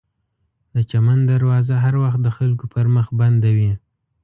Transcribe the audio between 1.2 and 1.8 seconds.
دروازه